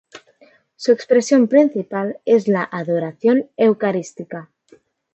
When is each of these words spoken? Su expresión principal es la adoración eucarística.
Su 0.77 0.91
expresión 0.91 1.47
principal 1.47 2.21
es 2.25 2.47
la 2.47 2.63
adoración 2.71 3.51
eucarística. 3.55 4.49